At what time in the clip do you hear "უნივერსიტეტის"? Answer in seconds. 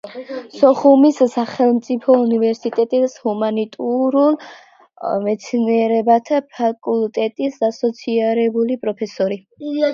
2.21-3.13